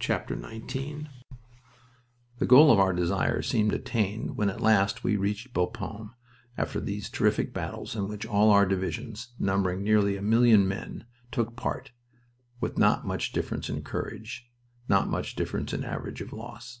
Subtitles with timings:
[0.00, 0.72] XIX
[2.38, 6.14] The goal of our desire seemed attained when at last we reached Bapaume
[6.56, 11.54] after these terrific battles in which all our divisions, numbering nearly a million men, took
[11.54, 11.92] part,
[12.62, 14.50] with not much difference in courage,
[14.88, 16.80] not much difference in average of loss.